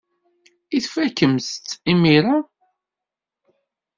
I 0.75 0.79
tfakemt-t 0.83 1.69
imir-a? 1.91 2.37